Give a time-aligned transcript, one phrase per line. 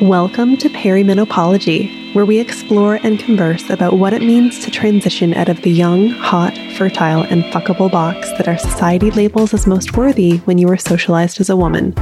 [0.00, 5.48] Welcome to Perimenopology, where we explore and converse about what it means to transition out
[5.48, 10.38] of the young, hot, fertile, and fuckable box that our society labels as most worthy
[10.38, 11.94] when you were socialized as a woman.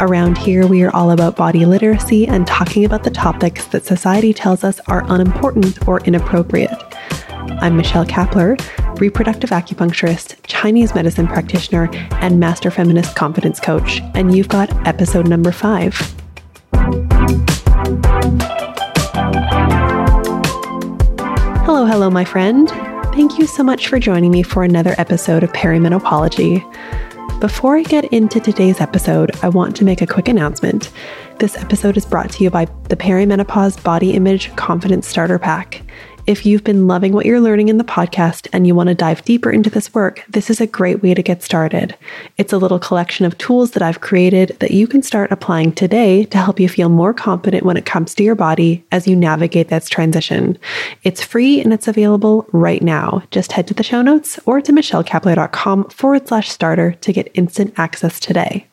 [0.00, 4.34] Around here, we are all about body literacy and talking about the topics that society
[4.34, 6.76] tells us are unimportant or inappropriate.
[7.62, 8.58] I'm Michelle Kapler,
[9.00, 15.52] reproductive acupuncturist, Chinese medicine practitioner, and master feminist confidence coach, and you've got episode number
[15.52, 16.16] five.
[21.64, 22.68] Hello, hello, my friend.
[23.14, 26.60] Thank you so much for joining me for another episode of Perimenopology.
[27.40, 30.90] Before I get into today's episode, I want to make a quick announcement.
[31.38, 35.82] This episode is brought to you by the Perimenopause Body Image Confidence Starter Pack.
[36.30, 39.24] If you've been loving what you're learning in the podcast and you want to dive
[39.24, 41.96] deeper into this work, this is a great way to get started.
[42.38, 46.22] It's a little collection of tools that I've created that you can start applying today
[46.26, 49.70] to help you feel more confident when it comes to your body as you navigate
[49.70, 50.56] this transition.
[51.02, 53.24] It's free and it's available right now.
[53.32, 57.74] Just head to the show notes or to michellekapler.com forward slash starter to get instant
[57.76, 58.69] access today.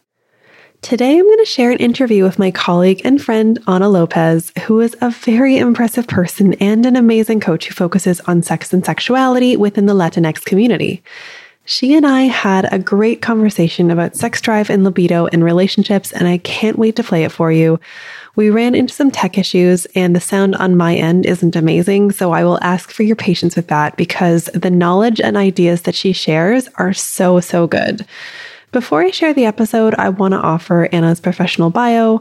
[0.84, 4.80] Today, I'm going to share an interview with my colleague and friend, Ana Lopez, who
[4.80, 9.58] is a very impressive person and an amazing coach who focuses on sex and sexuality
[9.58, 11.04] within the Latinx community.
[11.66, 16.28] She and I had a great conversation about sex drive and libido and relationships, and
[16.28, 17.80] I can't wait to play it for you.
[18.36, 22.32] We ran into some tech issues, and the sound on my end isn't amazing, so
[22.32, 26.14] I will ask for your patience with that because the knowledge and ideas that she
[26.14, 28.06] shares are so, so good.
[28.72, 32.20] Before I share the episode, I want to offer Ana's professional bio.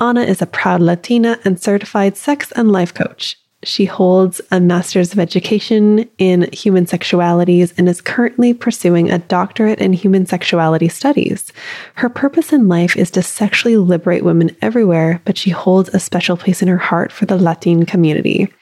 [0.00, 3.38] Ana is a proud Latina and certified sex and life coach.
[3.62, 9.78] She holds a Master's of Education in Human Sexualities and is currently pursuing a doctorate
[9.78, 11.52] in Human Sexuality Studies.
[11.94, 16.36] Her purpose in life is to sexually liberate women everywhere, but she holds a special
[16.36, 18.52] place in her heart for the Latin community.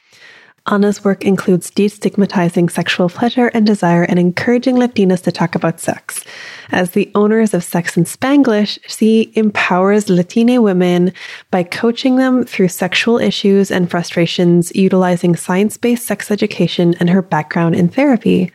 [0.67, 6.23] Ana's work includes destigmatizing sexual pleasure and desire and encouraging Latinas to talk about sex.
[6.71, 11.13] As the owners of Sex in Spanglish, she empowers Latina women
[11.51, 17.21] by coaching them through sexual issues and frustrations, utilizing science based sex education and her
[17.21, 18.51] background in therapy.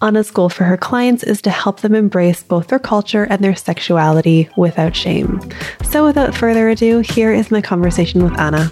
[0.00, 3.56] Ana's goal for her clients is to help them embrace both their culture and their
[3.56, 5.40] sexuality without shame.
[5.82, 8.70] So, without further ado, here is my conversation with Ana.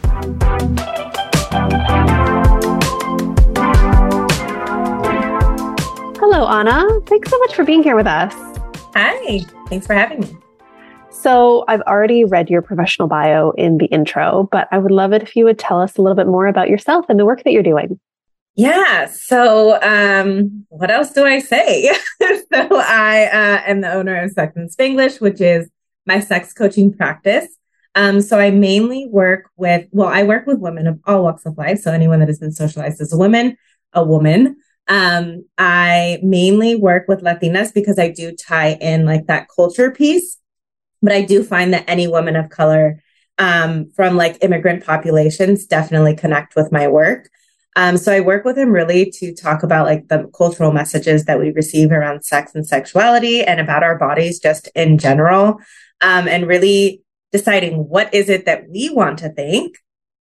[6.37, 6.87] Hello, Ana.
[7.07, 8.35] Thanks so much for being here with us.
[8.95, 9.39] Hi.
[9.71, 10.37] Thanks for having me.
[11.09, 15.23] So, I've already read your professional bio in the intro, but I would love it
[15.23, 17.55] if you would tell us a little bit more about yourself and the work that
[17.55, 17.99] you're doing.
[18.55, 19.07] Yeah.
[19.07, 21.91] So, um, what else do I say?
[22.21, 25.71] so, I uh, am the owner of Sex in Spanglish, which is
[26.05, 27.47] my sex coaching practice.
[27.95, 31.57] Um, so, I mainly work with, well, I work with women of all walks of
[31.57, 31.79] life.
[31.79, 33.57] So, anyone that has been socialized as a woman,
[33.95, 34.57] a woman,
[34.89, 40.39] um, I mainly work with Latinas because I do tie in like that culture piece,
[41.03, 43.03] but I do find that any woman of color
[43.39, 47.29] um, from like immigrant populations definitely connect with my work.
[47.75, 51.39] Um, so I work with him really to talk about like the cultural messages that
[51.39, 55.59] we receive around sex and sexuality and about our bodies just in general,
[56.01, 59.77] um, and really deciding what is it that we want to think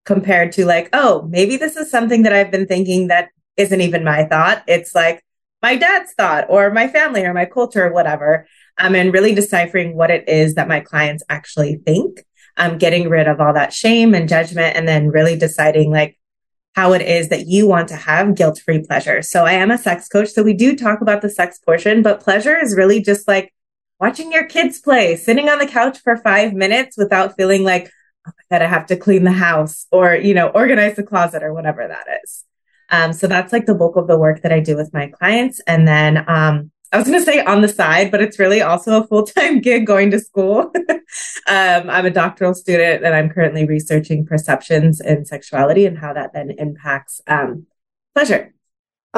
[0.05, 4.03] compared to like, oh, maybe this is something that I've been thinking that isn't even
[4.03, 4.63] my thought.
[4.67, 5.23] It's like
[5.61, 8.47] my dad's thought or my family or my culture or whatever.
[8.77, 12.25] Um, and really deciphering what it is that my clients actually think.
[12.57, 16.17] Um, getting rid of all that shame and judgment and then really deciding like
[16.75, 19.21] how it is that you want to have guilt free pleasure.
[19.21, 20.29] So I am a sex coach.
[20.29, 23.53] So we do talk about the sex portion, but pleasure is really just like
[23.99, 27.89] watching your kids play, sitting on the couch for five minutes without feeling like,
[28.27, 31.43] oh my God, I have to clean the house or, you know, organize the closet
[31.43, 32.43] or whatever that is.
[32.89, 35.59] Um, so that's like the bulk of the work that I do with my clients.
[35.67, 39.01] And then, um, I was going to say on the side, but it's really also
[39.01, 40.71] a full time gig going to school.
[41.47, 46.31] um, I'm a doctoral student and I'm currently researching perceptions in sexuality and how that
[46.33, 47.65] then impacts um,
[48.13, 48.53] pleasure.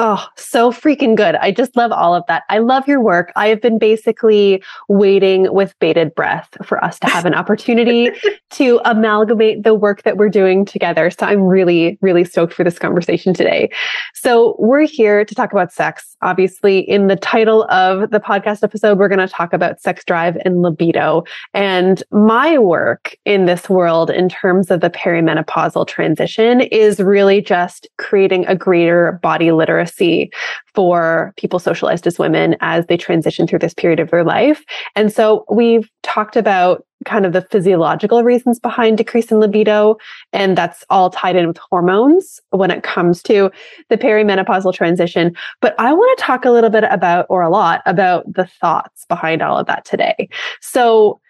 [0.00, 1.34] Oh, so freaking good.
[1.34, 2.44] I just love all of that.
[2.48, 3.32] I love your work.
[3.34, 8.12] I have been basically waiting with bated breath for us to have an opportunity
[8.50, 11.10] to amalgamate the work that we're doing together.
[11.10, 13.70] So I'm really, really stoked for this conversation today.
[14.14, 16.16] So we're here to talk about sex.
[16.22, 20.36] Obviously, in the title of the podcast episode, we're going to talk about sex drive
[20.44, 21.24] and libido.
[21.54, 27.88] And my work in this world in terms of the perimenopausal transition is really just
[27.96, 30.30] creating a greater body literacy literacy
[30.74, 34.64] for people socialized as women as they transition through this period of their life.
[34.94, 39.96] And so we've talked about kind of the physiological reasons behind decrease in libido.
[40.32, 43.50] And that's all tied in with hormones when it comes to
[43.88, 45.34] the perimenopausal transition.
[45.60, 49.04] But I want to talk a little bit about, or a lot about the thoughts
[49.08, 50.28] behind all of that today.
[50.60, 51.20] So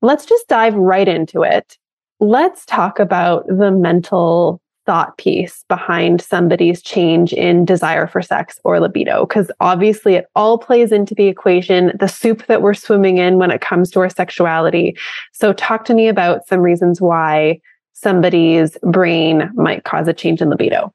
[0.00, 1.76] let's just dive right into it.
[2.20, 8.80] Let's talk about the mental thought piece behind somebody's change in desire for sex or
[8.80, 9.26] libido.
[9.26, 13.50] Because obviously it all plays into the equation the soup that we're swimming in when
[13.50, 14.96] it comes to our sexuality.
[15.34, 17.60] So talk to me about some reasons why
[17.92, 20.94] somebody's brain might cause a change in libido.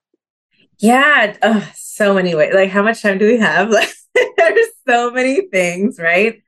[0.80, 3.70] Yeah oh, so many ways like how much time do we have?
[4.38, 6.42] There's so many things right?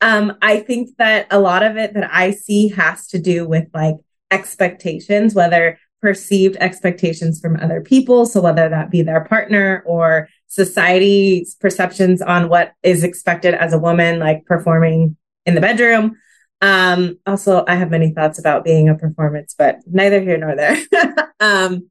[0.00, 3.66] Um i think that a lot of it that i see has to do with
[3.72, 3.96] like
[4.30, 8.26] expectations whether perceived expectations from other people.
[8.26, 13.78] So whether that be their partner or society's perceptions on what is expected as a
[13.78, 16.16] woman, like performing in the bedroom.
[16.60, 20.76] Um, also, I have many thoughts about being a performance, but neither here nor there.
[21.40, 21.90] um,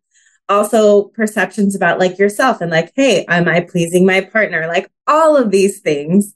[0.50, 4.68] also perceptions about like yourself and like, hey, am I pleasing my partner?
[4.68, 6.36] Like all of these things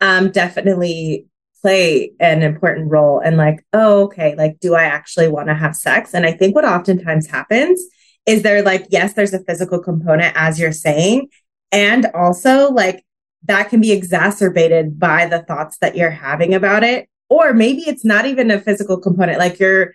[0.00, 1.26] um, definitely
[1.62, 5.76] play an important role and like, oh, okay, like, do I actually want to have
[5.76, 6.12] sex?
[6.12, 7.80] And I think what oftentimes happens
[8.26, 11.28] is there like, yes, there's a physical component, as you're saying.
[11.70, 13.04] And also, like,
[13.44, 17.08] that can be exacerbated by the thoughts that you're having about it.
[17.28, 19.94] Or maybe it's not even a physical component, like, you're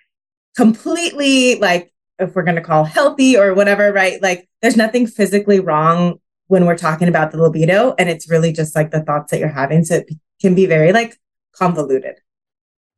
[0.56, 4.22] completely like, if we're going to call healthy or whatever, right?
[4.22, 7.94] Like, there's nothing physically wrong when we're talking about the libido.
[8.00, 9.86] And it's really just like the thoughts that you're having.
[9.86, 10.10] So it
[10.42, 11.16] can be very like
[11.58, 12.16] convoluted.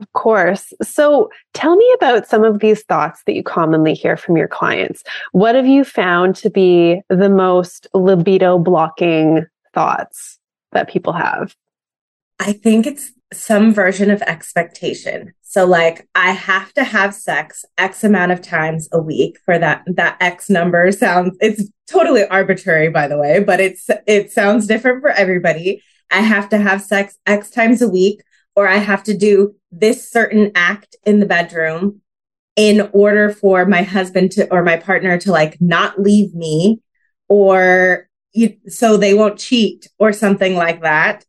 [0.02, 0.72] Of course.
[0.82, 5.04] So tell me about some of these thoughts that you commonly hear from your clients.
[5.34, 10.40] What have you found to be the most libido blocking thoughts
[10.72, 11.54] that people have?
[12.40, 15.34] I think it's some version of expectation.
[15.42, 19.84] So like I have to have sex X amount of times a week for that
[19.88, 25.02] that X number sounds it's totally arbitrary by the way, but it's it sounds different
[25.02, 25.84] for everybody.
[26.10, 28.22] I have to have sex X times a week
[28.60, 32.02] or I have to do this certain act in the bedroom
[32.58, 36.82] in order for my husband to or my partner to like not leave me
[37.30, 41.24] or you, so they won't cheat or something like that.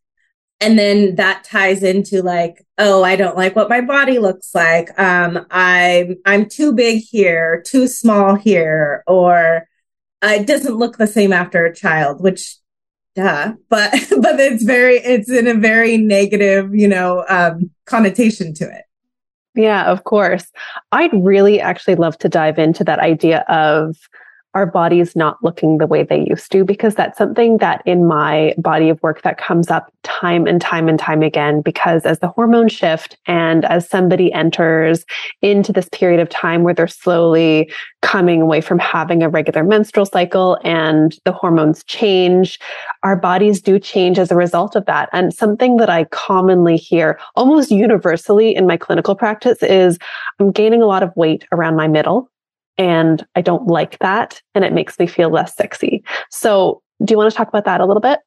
[0.59, 4.99] And then that ties into like, oh, I don't like what my body looks like.
[4.99, 9.69] Um, I'm I'm too big here, too small here, or
[10.21, 12.56] uh, it doesn't look the same after a child, which
[13.15, 13.91] duh but
[14.21, 18.85] but it's very it's in a very negative you know um connotation to it.
[19.55, 20.47] Yeah of course.
[20.93, 23.97] I'd really actually love to dive into that idea of
[24.55, 28.52] our bodies not looking the way they used to because that's something that in my
[28.58, 32.29] body of work that comes up time and time and time again because as the
[32.29, 35.05] hormones shift and as somebody enters
[35.41, 37.70] into this period of time where they're slowly
[38.02, 42.58] coming away from having a regular menstrual cycle and the hormones change
[43.05, 45.08] our bodies do change as a result of that.
[45.12, 49.99] And something that i commonly hear almost universally in my clinical practice is
[50.38, 52.31] i'm gaining a lot of weight around my middle
[52.81, 56.03] and I don't like that and it makes me feel less sexy.
[56.31, 58.21] So, do you want to talk about that a little bit?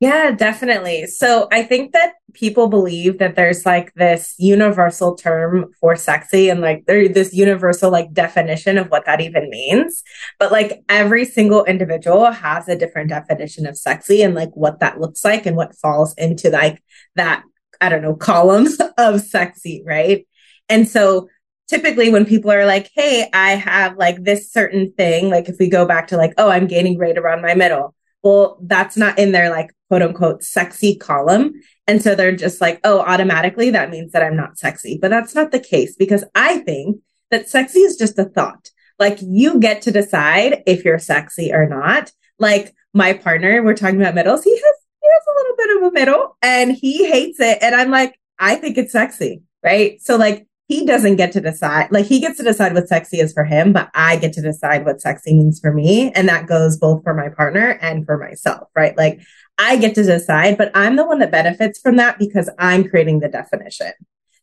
[0.00, 1.06] Yeah, definitely.
[1.06, 6.60] So I think that people believe that there's like this universal term for sexy and
[6.60, 10.02] like there's this universal like definition of what that even means.
[10.38, 15.00] But like every single individual has a different definition of sexy and like what that
[15.00, 16.82] looks like and what falls into like
[17.14, 17.44] that,
[17.80, 18.66] I don't know, column
[18.98, 20.26] of sexy, right?
[20.68, 21.28] And so
[21.68, 25.68] typically when people are like, Hey, I have like this certain thing, like if we
[25.68, 27.94] go back to like, Oh, I'm gaining weight around my middle.
[28.22, 31.54] Well, that's not in their like quote unquote sexy column.
[31.86, 34.98] And so they're just like, Oh, automatically that means that I'm not sexy.
[35.00, 36.98] But that's not the case because I think
[37.30, 38.70] that sexy is just a thought.
[38.98, 42.12] Like you get to decide if you're sexy or not.
[42.38, 44.42] Like my partner, we're talking about middles.
[44.42, 47.58] He has, he has a little bit of a middle and he hates it.
[47.60, 49.42] And I'm like, I think it's sexy.
[49.62, 50.00] Right.
[50.00, 51.92] So like he doesn't get to decide.
[51.92, 54.84] Like he gets to decide what sexy is for him, but I get to decide
[54.84, 56.10] what sexy means for me.
[56.12, 58.96] And that goes both for my partner and for myself, right?
[58.96, 59.20] Like
[59.58, 63.20] I get to decide, but I'm the one that benefits from that because I'm creating
[63.20, 63.92] the definition.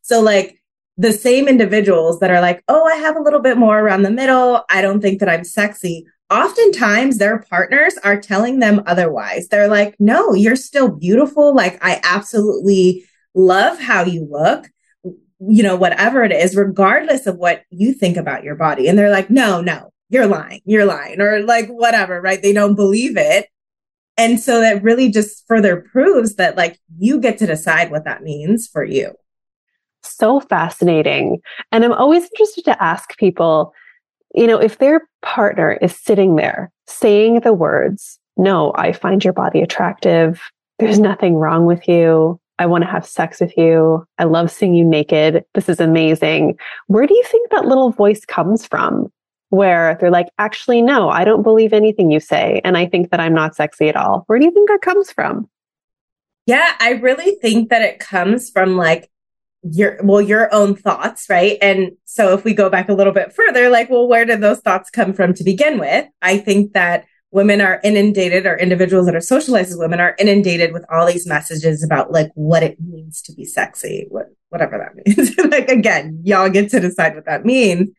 [0.00, 0.60] So like
[0.96, 4.10] the same individuals that are like, Oh, I have a little bit more around the
[4.10, 4.64] middle.
[4.70, 6.06] I don't think that I'm sexy.
[6.30, 9.48] Oftentimes their partners are telling them otherwise.
[9.48, 11.54] They're like, no, you're still beautiful.
[11.54, 13.04] Like I absolutely
[13.34, 14.70] love how you look
[15.40, 18.88] you know, whatever it is, regardless of what you think about your body.
[18.88, 22.40] And they're like, no, no, you're lying, you're lying, or like whatever, right?
[22.40, 23.46] They don't believe it.
[24.16, 28.22] And so that really just further proves that like you get to decide what that
[28.22, 29.12] means for you.
[30.02, 31.40] so fascinating.
[31.72, 33.72] And I'm always interested to ask people,
[34.34, 39.32] you know, if their partner is sitting there saying the words, No, I find your
[39.32, 40.40] body attractive.
[40.78, 42.40] There's nothing wrong with you.
[42.58, 44.06] I want to have sex with you.
[44.18, 45.44] I love seeing you naked.
[45.54, 46.56] This is amazing.
[46.86, 49.12] Where do you think that little voice comes from?
[49.50, 52.60] Where they're like, actually, no, I don't believe anything you say.
[52.64, 54.24] And I think that I'm not sexy at all.
[54.26, 55.48] Where do you think that comes from?
[56.46, 59.10] Yeah, I really think that it comes from like
[59.64, 63.32] your well your own thoughts right and so if we go back a little bit
[63.32, 67.06] further like well where did those thoughts come from to begin with i think that
[67.34, 71.26] women are inundated or individuals that are socialized as women are inundated with all these
[71.26, 75.36] messages about like what it means to be sexy what, whatever that means.
[75.36, 77.90] Like again y'all get to decide what that means.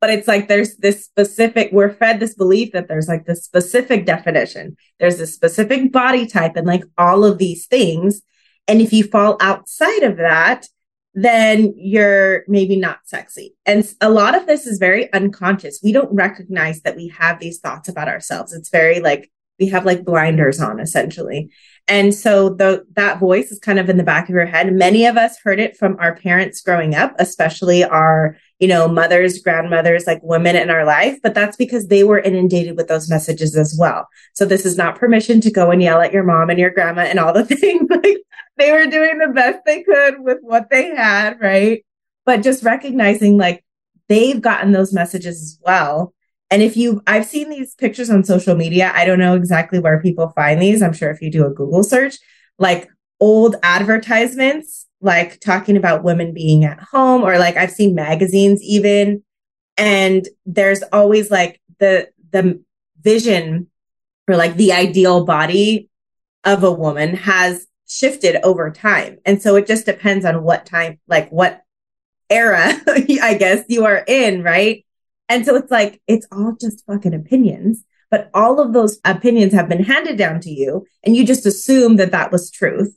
[0.00, 4.06] But it's like there's this specific we're fed this belief that there's like this specific
[4.06, 4.76] definition.
[5.00, 8.22] There's a specific body type and like all of these things.
[8.68, 10.68] And if you fall outside of that
[11.14, 13.54] then you're maybe not sexy.
[13.64, 15.80] And a lot of this is very unconscious.
[15.82, 18.52] We don't recognize that we have these thoughts about ourselves.
[18.52, 19.30] It's very like
[19.60, 21.50] we have like blinders on essentially.
[21.86, 24.72] And so the, that voice is kind of in the back of your head.
[24.72, 29.42] Many of us heard it from our parents growing up, especially our, you know, mothers,
[29.42, 33.54] grandmothers, like women in our life, but that's because they were inundated with those messages
[33.54, 34.08] as well.
[34.32, 37.02] So this is not permission to go and yell at your mom and your grandma
[37.02, 37.90] and all the things.
[37.90, 38.22] like
[38.56, 41.84] they were doing the best they could with what they had, right?
[42.24, 43.62] But just recognizing like
[44.08, 46.14] they've gotten those messages as well.
[46.50, 48.92] And if you, I've seen these pictures on social media.
[48.94, 50.80] I don't know exactly where people find these.
[50.80, 52.16] I'm sure if you do a Google search,
[52.58, 52.88] like
[53.20, 59.22] old advertisements, like talking about women being at home, or like I've seen magazines even.
[59.76, 62.62] And there's always like the, the
[63.00, 63.68] vision
[64.26, 65.90] for like the ideal body
[66.44, 69.18] of a woman has shifted over time.
[69.24, 71.62] And so it just depends on what time, like what
[72.30, 74.84] era, I guess you are in, right?
[75.28, 79.68] And so it's like, it's all just fucking opinions, but all of those opinions have
[79.68, 82.96] been handed down to you and you just assume that that was truth.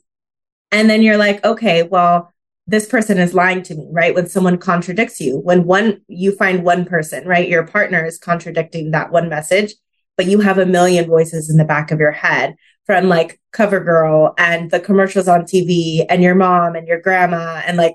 [0.70, 2.32] And then you're like, okay, well,
[2.66, 4.14] this person is lying to me, right?
[4.14, 7.48] When someone contradicts you, when one, you find one person, right?
[7.48, 9.74] Your partner is contradicting that one message,
[10.18, 14.34] but you have a million voices in the back of your head from like CoverGirl
[14.36, 17.94] and the commercials on TV and your mom and your grandma and like,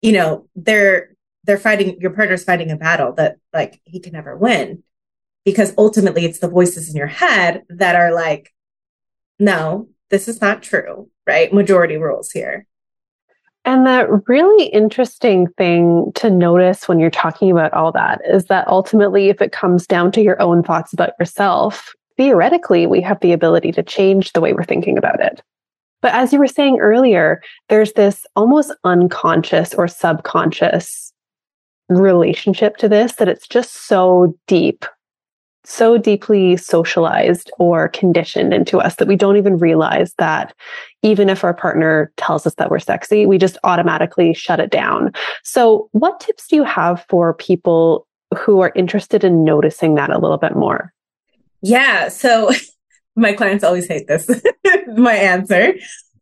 [0.00, 1.14] you know, they're
[1.44, 4.82] they're fighting your partner's fighting a battle that like he can never win.
[5.44, 8.54] Because ultimately it's the voices in your head that are like,
[9.38, 11.52] no, this is not true, right?
[11.52, 12.66] Majority rules here.
[13.64, 18.68] And that really interesting thing to notice when you're talking about all that is that
[18.68, 23.32] ultimately, if it comes down to your own thoughts about yourself, theoretically, we have the
[23.32, 25.42] ability to change the way we're thinking about it.
[26.02, 31.14] But as you were saying earlier, there's this almost unconscious or subconscious
[31.88, 34.84] relationship to this that it's just so deep,
[35.64, 40.54] so deeply socialized or conditioned into us that we don't even realize that
[41.04, 45.12] even if our partner tells us that we're sexy, we just automatically shut it down.
[45.44, 50.18] So, what tips do you have for people who are interested in noticing that a
[50.18, 50.92] little bit more?
[51.62, 52.08] Yeah.
[52.08, 52.50] So
[53.16, 54.28] my clients always hate this,
[54.96, 55.74] my answer,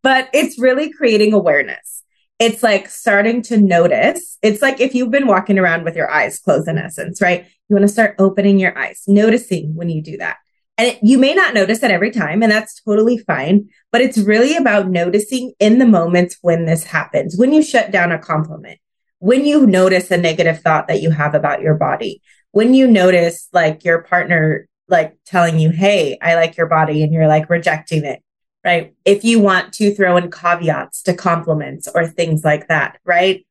[0.02, 2.02] but it's really creating awareness.
[2.38, 4.36] It's like starting to notice.
[4.42, 7.46] It's like if you've been walking around with your eyes closed, in essence, right?
[7.68, 10.38] You want to start opening your eyes, noticing when you do that.
[10.78, 13.68] And it, you may not notice that every time, and that's totally fine.
[13.90, 18.12] But it's really about noticing in the moments when this happens, when you shut down
[18.12, 18.78] a compliment,
[19.18, 23.48] when you notice a negative thought that you have about your body, when you notice
[23.52, 28.04] like your partner like telling you, Hey, I like your body and you're like rejecting
[28.04, 28.22] it.
[28.64, 28.94] Right.
[29.04, 33.44] If you want to throw in caveats to compliments or things like that, right?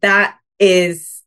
[0.00, 1.22] That is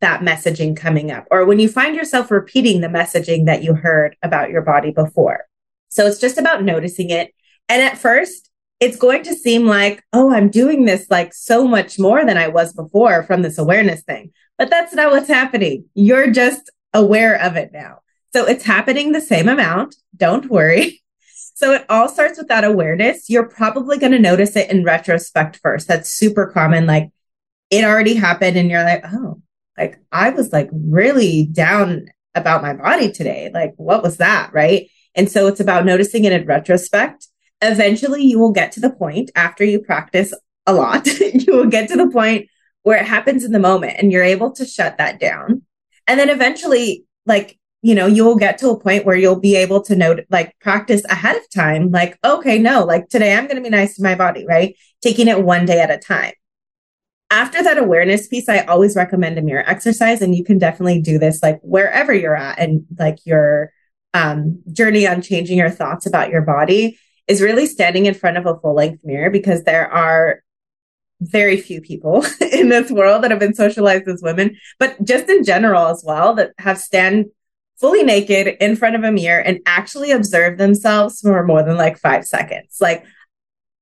[0.00, 4.16] that messaging coming up or when you find yourself repeating the messaging that you heard
[4.22, 5.46] about your body before.
[5.90, 7.34] So it's just about noticing it.
[7.68, 11.98] And at first, it's going to seem like, oh, I'm doing this like so much
[11.98, 14.32] more than I was before from this awareness thing.
[14.56, 15.84] But that's not what's happening.
[15.94, 17.98] You're just aware of it now.
[18.32, 19.96] So it's happening the same amount.
[20.16, 21.02] Don't worry.
[21.52, 23.28] So it all starts with that awareness.
[23.28, 25.88] You're probably going to notice it in retrospect first.
[25.88, 26.86] That's super common.
[26.86, 27.10] Like
[27.68, 29.42] it already happened and you're like, oh,
[29.80, 33.50] like I was like really down about my body today.
[33.52, 34.52] Like what was that?
[34.52, 34.90] Right.
[35.14, 37.26] And so it's about noticing it in retrospect.
[37.62, 40.32] Eventually you will get to the point after you practice
[40.66, 42.48] a lot, you will get to the point
[42.82, 45.62] where it happens in the moment and you're able to shut that down.
[46.06, 49.80] And then eventually, like you know, you'll get to a point where you'll be able
[49.82, 53.62] to note, like practice ahead of time, like, okay, no, like today I'm going to
[53.62, 54.76] be nice to my body, right?
[55.00, 56.34] Taking it one day at a time.
[57.30, 60.20] After that awareness piece, I always recommend a mirror exercise.
[60.20, 63.72] And you can definitely do this like wherever you're at and like your
[64.12, 68.46] um, journey on changing your thoughts about your body is really standing in front of
[68.46, 70.42] a full length mirror because there are
[71.20, 75.44] very few people in this world that have been socialized as women, but just in
[75.44, 77.26] general as well, that have stand
[77.78, 81.98] fully naked in front of a mirror and actually observe themselves for more than like
[81.98, 82.78] five seconds.
[82.80, 83.04] Like,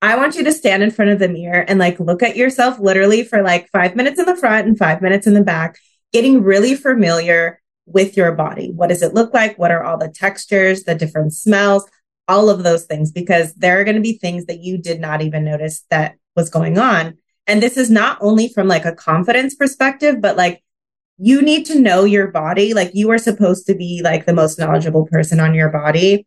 [0.00, 2.78] I want you to stand in front of the mirror and like look at yourself
[2.78, 5.78] literally for like five minutes in the front and five minutes in the back,
[6.12, 8.71] getting really familiar with your body.
[8.71, 9.59] What does it look like?
[9.59, 11.85] What are all the textures, the different smells,
[12.28, 13.11] all of those things?
[13.11, 16.49] Because there are going to be things that you did not even notice that was
[16.49, 17.19] going on.
[17.49, 20.62] And this is not only from like a confidence perspective, but like
[21.17, 22.73] you need to know your body.
[22.73, 26.26] Like you are supposed to be like the most knowledgeable person on your body.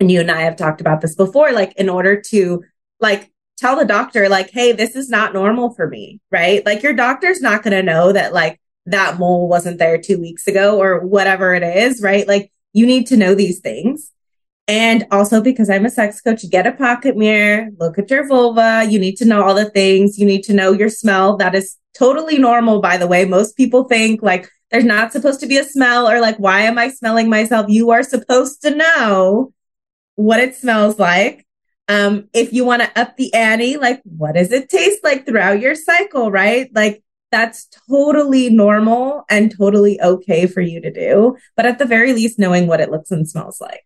[0.00, 2.64] And you and I have talked about this before, like in order to
[3.02, 6.64] like tell the doctor, like, hey, this is not normal for me, right?
[6.64, 10.46] Like your doctor's not going to know that like that mole wasn't there two weeks
[10.46, 12.26] ago or whatever it is, right?
[12.26, 14.10] Like you need to know these things.
[14.68, 18.86] And also because I'm a sex coach, get a pocket mirror, look at your vulva.
[18.88, 20.18] You need to know all the things.
[20.18, 21.36] You need to know your smell.
[21.36, 23.24] That is totally normal, by the way.
[23.24, 26.78] Most people think like there's not supposed to be a smell or like, why am
[26.78, 27.66] I smelling myself?
[27.68, 29.52] You are supposed to know
[30.14, 31.46] what it smells like.
[31.88, 35.60] Um, if you want to up the ante, like what does it taste like throughout
[35.60, 36.70] your cycle, right?
[36.74, 41.36] Like that's totally normal and totally okay for you to do.
[41.56, 43.84] But at the very least, knowing what it looks and smells like.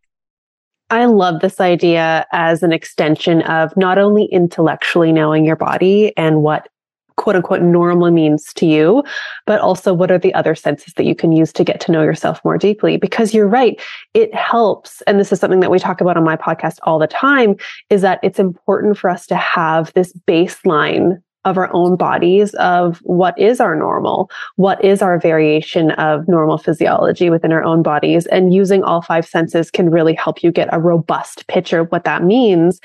[0.91, 6.43] I love this idea as an extension of not only intellectually knowing your body and
[6.43, 6.69] what
[7.16, 9.02] quote unquote normal means to you,
[9.46, 12.02] but also what are the other senses that you can use to get to know
[12.02, 12.96] yourself more deeply?
[12.96, 13.80] Because you're right.
[14.14, 15.02] It helps.
[15.02, 17.56] And this is something that we talk about on my podcast all the time
[17.90, 22.99] is that it's important for us to have this baseline of our own bodies of
[23.04, 28.26] what is our normal, what is our variation of normal physiology within our own bodies.
[28.26, 32.02] And using all five senses can really help you get a robust picture of what
[32.02, 32.81] that means.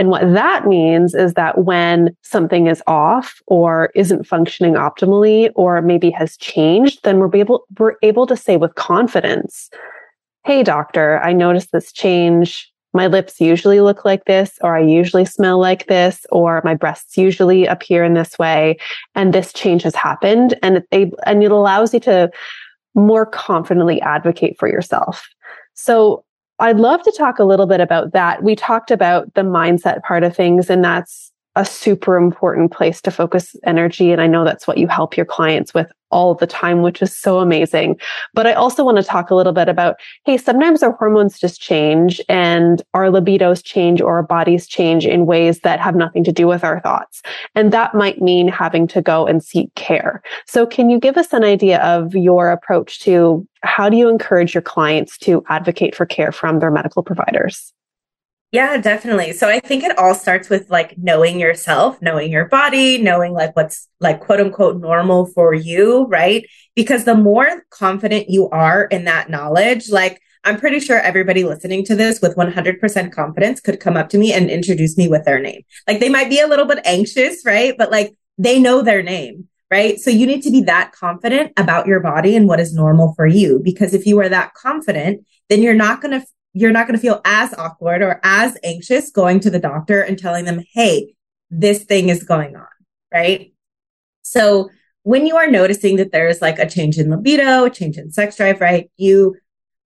[0.00, 5.82] And what that means is that when something is off or isn't functioning optimally or
[5.82, 9.68] maybe has changed, then we're able, we're able to say with confidence,
[10.46, 15.26] Hey, doctor, I noticed this change my lips usually look like this, or I usually
[15.26, 18.78] smell like this, or my breasts usually appear in this way.
[19.14, 20.58] And this change has happened.
[20.62, 22.30] And it, and it allows you to
[22.94, 25.28] more confidently advocate for yourself.
[25.74, 26.24] So
[26.60, 28.42] I'd love to talk a little bit about that.
[28.42, 33.10] We talked about the mindset part of things, and that's a super important place to
[33.10, 34.12] focus energy.
[34.12, 37.16] And I know that's what you help your clients with all the time, which is
[37.16, 37.98] so amazing.
[38.34, 41.60] But I also want to talk a little bit about, hey, sometimes our hormones just
[41.60, 46.32] change and our libidos change or our bodies change in ways that have nothing to
[46.32, 47.22] do with our thoughts.
[47.54, 50.22] And that might mean having to go and seek care.
[50.46, 54.54] So can you give us an idea of your approach to how do you encourage
[54.54, 57.72] your clients to advocate for care from their medical providers?
[58.52, 59.32] Yeah, definitely.
[59.32, 63.54] So I think it all starts with like knowing yourself, knowing your body, knowing like
[63.54, 66.44] what's like quote unquote normal for you, right?
[66.74, 71.84] Because the more confident you are in that knowledge, like I'm pretty sure everybody listening
[71.84, 75.38] to this with 100% confidence could come up to me and introduce me with their
[75.38, 75.62] name.
[75.86, 77.74] Like they might be a little bit anxious, right?
[77.78, 80.00] But like they know their name, right?
[80.00, 83.28] So you need to be that confident about your body and what is normal for
[83.28, 83.60] you.
[83.62, 87.02] Because if you are that confident, then you're not going to you're not going to
[87.02, 91.14] feel as awkward or as anxious going to the doctor and telling them, Hey,
[91.50, 92.66] this thing is going on.
[93.12, 93.52] Right.
[94.22, 94.70] So
[95.02, 98.36] when you are noticing that there's like a change in libido, a change in sex
[98.36, 98.90] drive, right?
[98.96, 99.36] You,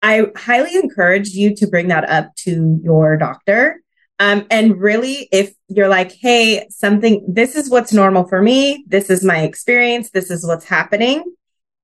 [0.01, 3.81] I highly encourage you to bring that up to your doctor.
[4.19, 8.85] Um, and really, if you're like, Hey, something, this is what's normal for me.
[8.87, 10.11] This is my experience.
[10.11, 11.23] This is what's happening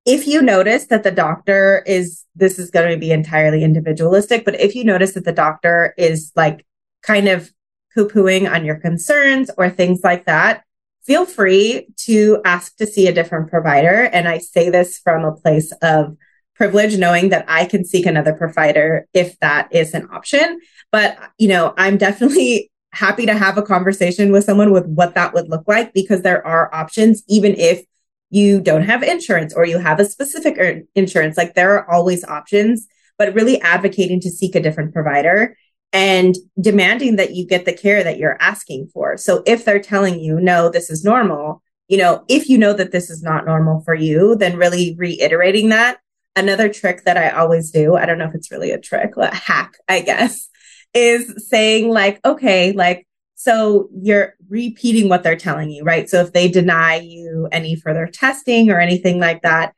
[0.06, 4.60] if you notice that the doctor is, this is going to be entirely individualistic, but
[4.60, 6.66] if you notice that the doctor is like
[7.04, 7.52] kind of
[7.94, 10.64] poo pooing on your concerns or things like that,
[11.04, 14.10] feel free to ask to see a different provider.
[14.14, 16.16] And I say this from a place of
[16.56, 20.60] privilege, knowing that I can seek another provider if that is an option.
[20.92, 25.34] But, you know, I'm definitely happy to have a conversation with someone with what that
[25.34, 27.86] would look like because there are options, even if
[28.30, 31.38] you don't have insurance or you have a specific insurance.
[31.38, 32.88] Like there are always options,
[33.18, 35.58] but really advocating to seek a different provider
[35.92, 39.18] and demanding that you get the care that you're asking for.
[39.18, 42.92] So if they're telling you, no, this is normal, you know, if you know that
[42.92, 45.98] this is not normal for you, then really reiterating that.
[46.36, 49.34] Another trick that I always do, I don't know if it's really a trick, a
[49.34, 50.48] hack, I guess,
[50.94, 53.08] is saying like, okay, like
[53.40, 56.10] So you're repeating what they're telling you, right?
[56.10, 59.74] So if they deny you any further testing or anything like that,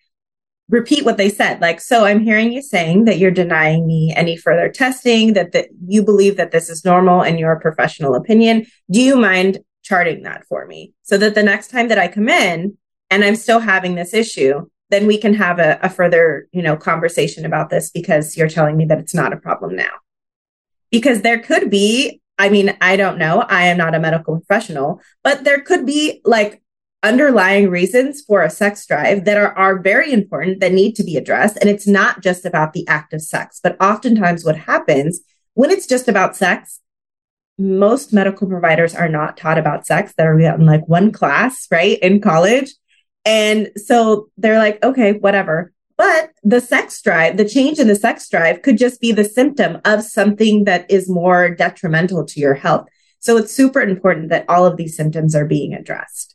[0.68, 1.62] repeat what they said.
[1.62, 5.68] Like, so I'm hearing you saying that you're denying me any further testing, that, that
[5.86, 8.66] you believe that this is normal in your professional opinion.
[8.90, 12.30] Do you mind charting that for me so that the next time that I come
[12.30, 12.80] in
[13.12, 16.76] and I'm still having this issue, then we can have a, a further, you know,
[16.76, 19.94] conversation about this because you're telling me that it's not a problem now.
[20.90, 23.42] Because there could be, I mean, I don't know.
[23.42, 26.62] I am not a medical professional, but there could be like
[27.04, 31.18] underlying reasons for a sex drive that are, are very important that need to be
[31.18, 31.58] addressed.
[31.58, 35.22] And it's not just about the act of sex, but oftentimes what happens
[35.54, 36.80] when it's just about sex,
[37.58, 42.00] most medical providers are not taught about sex that are in like one class, right?
[42.00, 42.72] In college.
[43.26, 45.72] And so they're like, okay, whatever.
[46.02, 49.80] But the sex drive, the change in the sex drive could just be the symptom
[49.86, 52.88] of something that is more detrimental to your health.
[53.20, 56.31] So it's super important that all of these symptoms are being addressed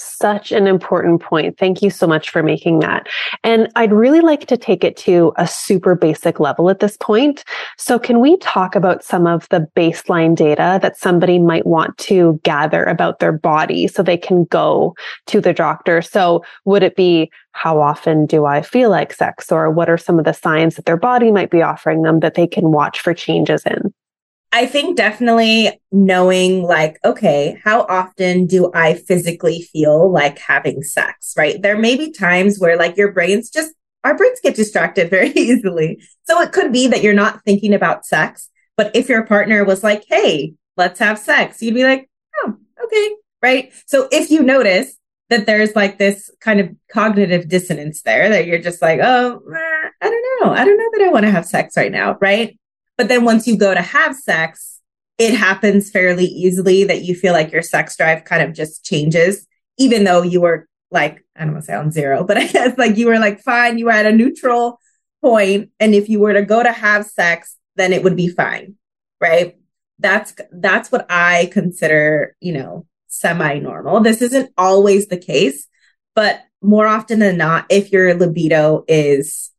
[0.00, 1.58] such an important point.
[1.58, 3.06] Thank you so much for making that.
[3.44, 7.44] And I'd really like to take it to a super basic level at this point.
[7.76, 12.40] So can we talk about some of the baseline data that somebody might want to
[12.42, 14.94] gather about their body so they can go
[15.26, 16.02] to the doctor?
[16.02, 20.18] So would it be how often do I feel like sex or what are some
[20.18, 23.12] of the signs that their body might be offering them that they can watch for
[23.12, 23.92] changes in?
[24.52, 31.34] I think definitely knowing like, okay, how often do I physically feel like having sex,
[31.36, 31.60] right?
[31.60, 36.02] There may be times where like your brains just, our brains get distracted very easily.
[36.24, 39.84] So it could be that you're not thinking about sex, but if your partner was
[39.84, 43.10] like, hey, let's have sex, you'd be like, oh, okay,
[43.42, 43.72] right?
[43.86, 44.96] So if you notice
[45.28, 49.40] that there's like this kind of cognitive dissonance there that you're just like, oh,
[50.02, 50.52] I don't know.
[50.52, 52.58] I don't know that I want to have sex right now, right?
[53.00, 54.78] But then once you go to have sex,
[55.16, 59.46] it happens fairly easily that you feel like your sex drive kind of just changes,
[59.78, 62.76] even though you were like, I don't want to say on zero, but I guess
[62.76, 64.78] like you were like fine, you were at a neutral
[65.22, 68.74] point, And if you were to go to have sex, then it would be fine.
[69.18, 69.56] Right.
[69.98, 74.00] That's that's what I consider, you know, semi-normal.
[74.00, 75.66] This isn't always the case,
[76.14, 79.50] but more often than not, if your libido is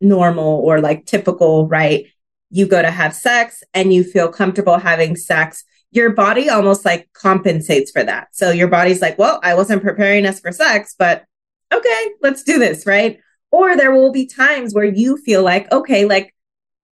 [0.00, 2.06] normal or like typical, right?
[2.50, 5.64] You go to have sex and you feel comfortable having sex.
[5.92, 8.28] Your body almost like compensates for that.
[8.32, 11.24] So your body's like, well, I wasn't preparing us for sex, but
[11.72, 13.18] okay, let's do this, right?
[13.50, 16.34] Or there will be times where you feel like, okay, like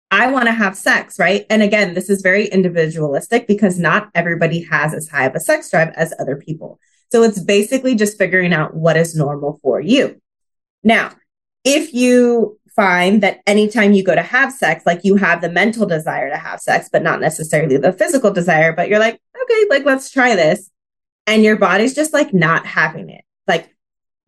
[0.09, 1.45] I want to have sex, right?
[1.49, 5.69] And again, this is very individualistic because not everybody has as high of a sex
[5.69, 6.79] drive as other people.
[7.11, 10.21] So it's basically just figuring out what is normal for you.
[10.83, 11.11] Now,
[11.63, 15.85] if you find that anytime you go to have sex, like you have the mental
[15.85, 19.83] desire to have sex, but not necessarily the physical desire, but you're like, okay, like
[19.83, 20.69] let's try this.
[21.25, 23.25] And your body's just like not having it.
[23.47, 23.75] Like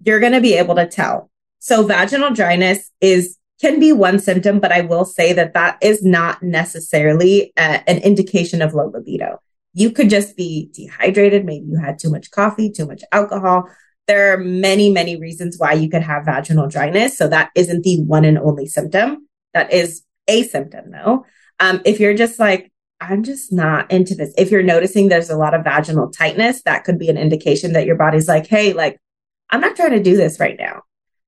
[0.03, 1.29] you're going to be able to tell.
[1.59, 6.03] So vaginal dryness is can be one symptom, but I will say that that is
[6.03, 9.39] not necessarily a, uh, an indication of low libido.
[9.73, 11.45] You could just be dehydrated.
[11.45, 13.69] Maybe you had too much coffee, too much alcohol,
[14.09, 17.15] there are many, many reasons why you could have vaginal dryness.
[17.15, 19.27] So that isn't the one and only symptom.
[19.53, 21.25] That is a symptom though.
[21.59, 24.33] Um, if you're just like, I'm just not into this.
[24.35, 27.85] If you're noticing there's a lot of vaginal tightness, that could be an indication that
[27.85, 28.99] your body's like, Hey, like,
[29.51, 30.81] I'm not trying to do this right now.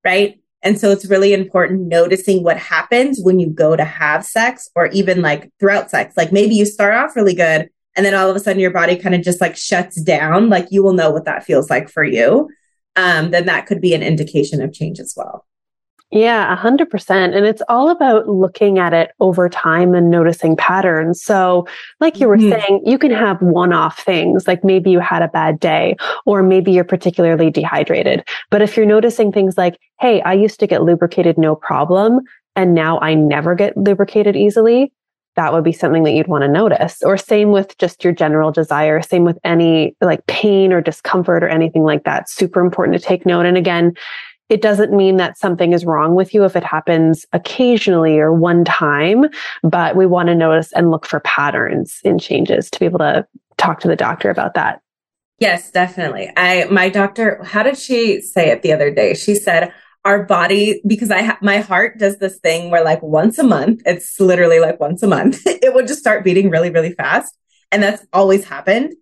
[0.04, 0.42] Right.
[0.64, 4.88] And so it's really important noticing what happens when you go to have sex or
[4.88, 6.18] even like throughout sex.
[6.18, 8.96] Like maybe you start off really good and then all of a sudden your body
[8.96, 10.50] kind of just like shuts down.
[10.50, 12.50] Like you will know what that feels like for you
[12.96, 15.46] um, then that could be an indication of change as well.
[16.14, 17.10] Yeah, 100%.
[17.10, 21.24] And it's all about looking at it over time and noticing patterns.
[21.24, 21.66] So,
[22.02, 22.52] like you were mm-hmm.
[22.52, 26.44] saying, you can have one off things, like maybe you had a bad day, or
[26.44, 28.28] maybe you're particularly dehydrated.
[28.50, 32.20] But if you're noticing things like, hey, I used to get lubricated no problem,
[32.58, 34.92] and now I never get lubricated easily,
[35.36, 37.02] that would be something that you'd want to notice.
[37.04, 41.50] Or same with just your general desire, same with any like pain or discomfort or
[41.50, 42.30] anything like that.
[42.30, 43.46] Super important to take note.
[43.46, 43.94] And again,
[44.50, 48.66] it doesn't mean that something is wrong with you if it happens occasionally or one
[48.66, 49.26] time,
[49.64, 53.26] but we want to notice and look for patterns in changes to be able to
[53.58, 54.82] talk to the doctor about that.
[55.40, 56.30] Yes, definitely.
[56.36, 59.14] I my doctor, how did she say it the other day?
[59.14, 63.38] She said, our body because I ha- my heart does this thing where like once
[63.38, 66.94] a month, it's literally like once a month, it would just start beating really really
[66.94, 67.38] fast,
[67.72, 68.94] and that's always happened.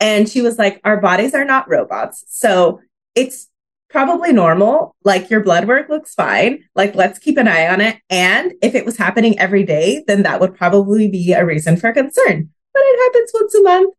[0.00, 2.80] And she was like, our bodies are not robots, so
[3.14, 3.48] it's
[3.94, 4.96] probably normal.
[5.04, 6.64] Like your blood work looks fine.
[6.74, 7.98] Like let's keep an eye on it.
[8.10, 11.92] And if it was happening every day, then that would probably be a reason for
[11.92, 12.50] concern.
[12.72, 13.94] but it happens once a month.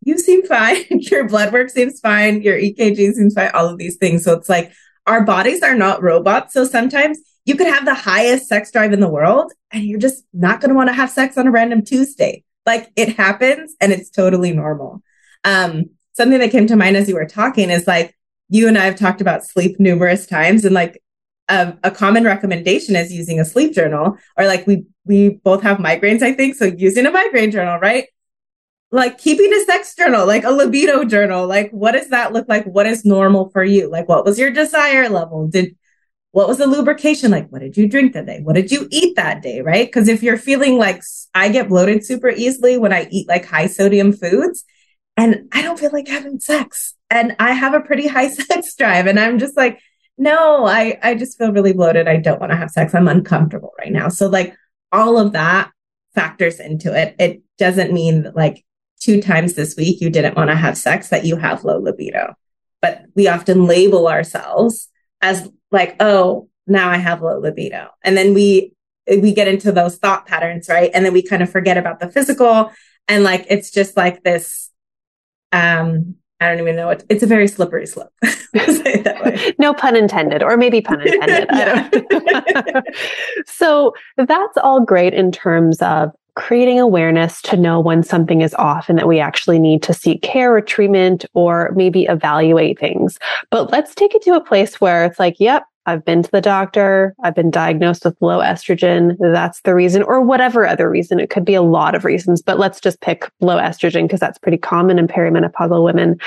[0.00, 0.84] You seem fine.
[0.90, 2.40] your blood work seems fine.
[2.40, 3.50] Your EKG seems fine.
[3.52, 4.24] All of these things.
[4.24, 4.72] So it's like
[5.06, 6.54] our bodies are not robots.
[6.54, 10.24] So sometimes you could have the highest sex drive in the world and you're just
[10.32, 12.44] not going to want to have sex on a random Tuesday.
[12.64, 15.02] Like it happens and it's totally normal.
[15.44, 18.16] Um, something that came to mind as you were talking is like,
[18.48, 21.02] you and I have talked about sleep numerous times and like
[21.48, 25.78] a, a common recommendation is using a sleep journal or like we, we both have
[25.78, 26.54] migraines, I think.
[26.54, 28.06] So using a migraine journal, right?
[28.94, 31.46] Like keeping a sex journal, like a libido journal.
[31.48, 32.64] Like what does that look like?
[32.64, 33.90] What is normal for you?
[33.90, 35.48] Like what was your desire level?
[35.48, 35.76] Did,
[36.30, 37.48] what was the lubrication like?
[37.48, 38.40] What did you drink that day?
[38.42, 39.62] What did you eat that day?
[39.62, 39.90] Right.
[39.90, 41.02] Cause if you're feeling like
[41.34, 44.64] I get bloated super easily when I eat like high sodium foods
[45.16, 49.06] and I don't feel like having sex and I have a pretty high sex drive
[49.06, 49.80] and I'm just like,
[50.18, 52.06] no, I, I just feel really bloated.
[52.06, 52.94] I don't want to have sex.
[52.94, 54.08] I'm uncomfortable right now.
[54.08, 54.54] So like
[54.92, 55.72] all of that
[56.14, 57.16] factors into it.
[57.18, 58.64] It doesn't mean that like
[59.04, 62.34] two times this week you didn't want to have sex that you have low libido,
[62.80, 64.88] but we often label ourselves
[65.20, 67.88] as like, oh, now I have low libido.
[68.02, 68.72] And then we,
[69.06, 70.90] we get into those thought patterns, right?
[70.94, 72.72] And then we kind of forget about the physical
[73.06, 74.70] and like, it's just like this,
[75.52, 78.12] um, I don't even know what it's a very slippery slope.
[79.58, 81.48] no pun intended, or maybe pun intended.
[83.46, 88.88] so that's all great in terms of creating awareness to know when something is off
[88.88, 93.18] and that we actually need to seek care or treatment or maybe evaluate things.
[93.50, 96.40] But let's take it to a place where it's like, yep, I've been to the
[96.40, 97.14] doctor.
[97.22, 99.16] I've been diagnosed with low estrogen.
[99.20, 101.20] That's the reason, or whatever other reason.
[101.20, 104.38] It could be a lot of reasons, but let's just pick low estrogen because that's
[104.38, 106.18] pretty common in perimenopausal women.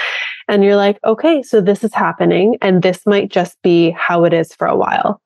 [0.47, 4.33] And you're like, okay, so this is happening and this might just be how it
[4.33, 5.21] is for a while.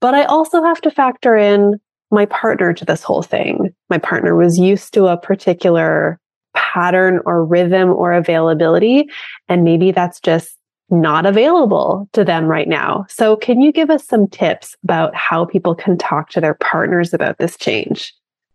[0.00, 1.80] But I also have to factor in
[2.12, 3.74] my partner to this whole thing.
[3.90, 6.20] My partner was used to a particular
[6.54, 9.08] pattern or rhythm or availability.
[9.48, 10.56] And maybe that's just
[10.90, 13.06] not available to them right now.
[13.08, 17.14] So, can you give us some tips about how people can talk to their partners
[17.14, 18.12] about this change?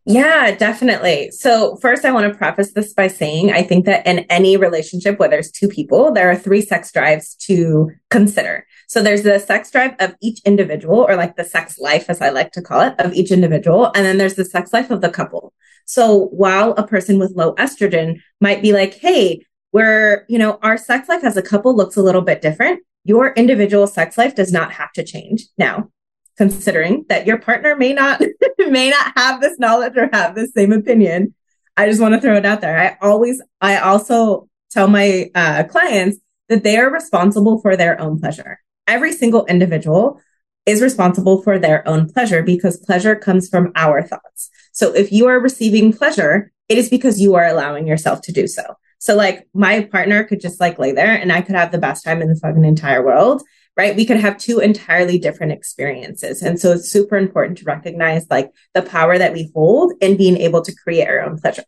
[0.09, 1.31] Yeah, definitely.
[1.31, 5.19] So, first, I want to preface this by saying I think that in any relationship
[5.19, 8.65] where there's two people, there are three sex drives to consider.
[8.87, 12.29] So, there's the sex drive of each individual, or like the sex life, as I
[12.29, 13.91] like to call it, of each individual.
[13.95, 15.53] And then there's the sex life of the couple.
[15.83, 19.41] So, while a person with low estrogen might be like, hey,
[19.71, 22.79] where, you know, our sex life as a couple looks a little bit different.
[23.03, 25.47] Your individual sex life does not have to change.
[25.57, 25.89] Now,
[26.37, 28.21] considering that your partner may not
[28.59, 31.33] may not have this knowledge or have the same opinion,
[31.75, 32.77] I just want to throw it out there.
[32.77, 36.17] I always I also tell my uh, clients
[36.49, 38.59] that they are responsible for their own pleasure.
[38.85, 40.21] Every single individual
[40.65, 44.49] is responsible for their own pleasure because pleasure comes from our thoughts.
[44.73, 48.47] So if you are receiving pleasure, it is because you are allowing yourself to do
[48.47, 48.63] so.
[48.99, 52.03] So like my partner could just like lay there and I could have the best
[52.03, 53.43] time in the fucking entire world,
[53.77, 53.95] right?
[53.95, 56.41] We could have two entirely different experiences.
[56.41, 60.37] And so it's super important to recognize like the power that we hold in being
[60.37, 61.63] able to create our own pleasure.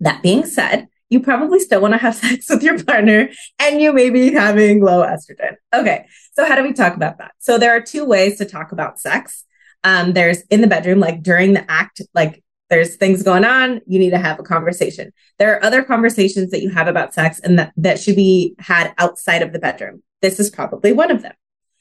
[0.00, 3.92] That being said, you probably still want to have sex with your partner and you
[3.92, 5.54] may be having low estrogen.
[5.72, 6.06] Okay.
[6.32, 7.32] So how do we talk about that?
[7.38, 9.44] So there are two ways to talk about sex.
[9.84, 13.98] Um, there's in the bedroom, like during the act, like there's things going on you
[13.98, 17.58] need to have a conversation there are other conversations that you have about sex and
[17.58, 21.34] that, that should be had outside of the bedroom this is probably one of them.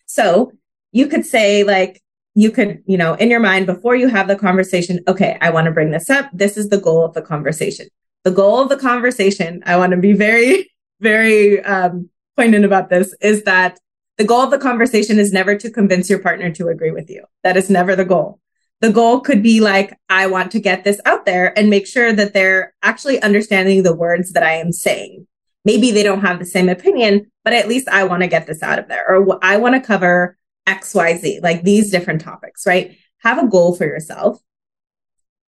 [0.06, 0.52] So
[0.91, 2.02] you could say like
[2.36, 5.65] you could you know in your mind before you have the conversation okay i want
[5.65, 6.30] to bring this up.
[6.34, 7.88] This is the goal of the conversation.
[8.23, 13.13] The goal of the conversation i want to be very very um, poignant about this
[13.21, 13.80] is that
[14.17, 17.23] the goal of the conversation is never to convince your partner to agree with you.
[17.43, 18.39] That is never the goal.
[18.82, 22.12] The goal could be like, I want to get this out there and make sure
[22.13, 25.25] that they're actually understanding the words that I am saying.
[25.63, 28.62] Maybe they don't have the same opinion, but at least I want to get this
[28.62, 32.96] out of there or I want to cover XYZ, like these different topics, right?
[33.24, 34.40] Have a goal for yourself.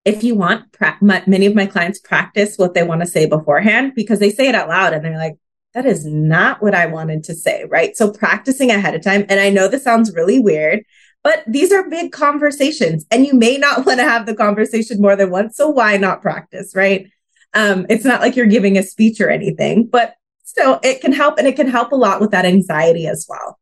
[0.04, 3.94] If you want, pra- many of my clients practice what they want to say beforehand
[3.96, 5.38] because they say it out loud and they're like,
[5.72, 7.96] that is not what I wanted to say, right?
[7.96, 9.24] So practicing ahead of time.
[9.30, 10.84] And I know this sounds really weird,
[11.24, 15.16] but these are big conversations and you may not want to have the conversation more
[15.16, 15.56] than once.
[15.56, 17.08] So why not practice, right?
[17.54, 20.12] Um, it's not like you're giving a speech or anything, but
[20.56, 23.58] still it can help and it can help a lot with that anxiety as well.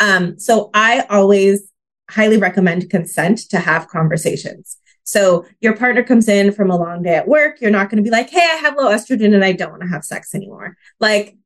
[0.00, 1.62] Um, so I always
[2.10, 4.76] highly recommend consent to have conversations.
[5.04, 7.60] So your partner comes in from a long day at work.
[7.60, 9.82] You're not going to be like, Hey, I have low estrogen and I don't want
[9.82, 10.76] to have sex anymore.
[11.00, 11.36] Like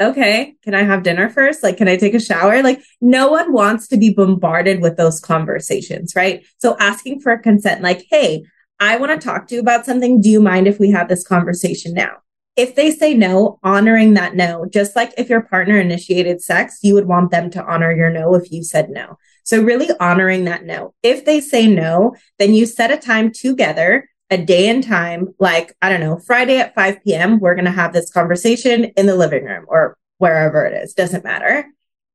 [0.00, 1.62] okay, can I have dinner first?
[1.62, 2.60] Like, can I take a shower?
[2.60, 6.44] Like, no one wants to be bombarded with those conversations, right?
[6.58, 8.42] So asking for consent, like, hey,
[8.80, 10.20] I want to talk to you about something.
[10.20, 12.16] Do you mind if we have this conversation now?
[12.54, 16.94] If they say no, honoring that no, just like if your partner initiated sex, you
[16.94, 19.16] would want them to honor your no if you said no.
[19.44, 20.94] So, really honoring that no.
[21.02, 25.74] If they say no, then you set a time together, a day and time, like,
[25.82, 29.16] I don't know, Friday at 5 p.m., we're going to have this conversation in the
[29.16, 31.66] living room or wherever it is, doesn't matter.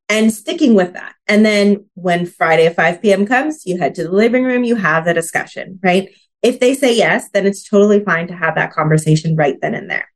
[0.09, 1.15] And sticking with that.
[1.27, 3.25] And then when Friday at 5 p.m.
[3.25, 6.09] comes, you head to the living room, you have the discussion, right?
[6.41, 9.89] If they say yes, then it's totally fine to have that conversation right then and
[9.89, 10.09] there.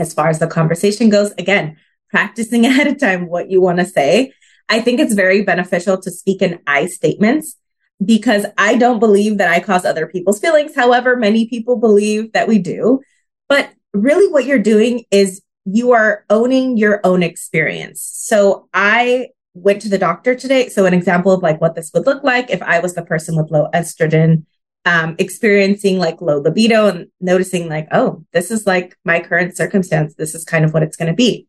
[0.00, 1.76] As far as the conversation goes, again,
[2.08, 4.32] practicing ahead of time what you want to say.
[4.68, 7.56] I think it's very beneficial to speak in I statements
[8.04, 10.74] because I don't believe that I cause other people's feelings.
[10.74, 13.00] However, many people believe that we do.
[13.48, 18.02] But really, what you're doing is you are owning your own experience.
[18.02, 20.68] So I went to the doctor today.
[20.68, 23.36] So an example of like what this would look like if I was the person
[23.36, 24.44] with low estrogen,
[24.84, 30.14] um, experiencing like low libido and noticing like, oh, this is like my current circumstance.
[30.14, 31.46] This is kind of what it's going to be.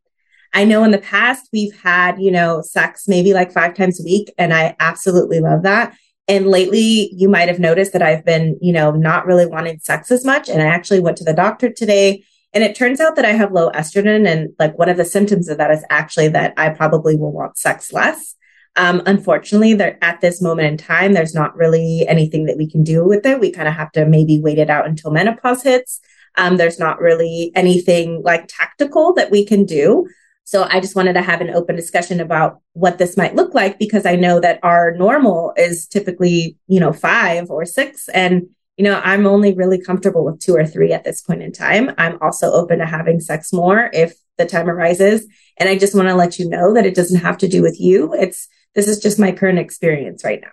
[0.54, 4.04] I know in the past we've had, you know, sex maybe like five times a
[4.04, 5.96] week, and I absolutely love that.
[6.28, 10.12] And lately, you might have noticed that I've been, you know, not really wanting sex
[10.12, 10.50] as much.
[10.50, 13.52] And I actually went to the doctor today and it turns out that I have
[13.52, 14.28] low estrogen.
[14.28, 17.58] And like one of the symptoms of that is actually that I probably will want
[17.58, 18.36] sex less.
[18.78, 22.84] Um, unfortunately, there at this moment in time, there's not really anything that we can
[22.84, 23.40] do with it.
[23.40, 26.00] We kind of have to maybe wait it out until menopause hits.
[26.38, 30.08] Um, there's not really anything like tactical that we can do.
[30.46, 33.78] So I just wanted to have an open discussion about what this might look like
[33.78, 38.08] because I know that our normal is typically, you know, five or six.
[38.10, 41.52] And you know, I'm only really comfortable with two or three at this point in
[41.52, 41.92] time.
[41.98, 45.28] I'm also open to having sex more if the time arises.
[45.58, 47.80] And I just want to let you know that it doesn't have to do with
[47.80, 48.14] you.
[48.14, 50.48] It's, this is just my current experience right now.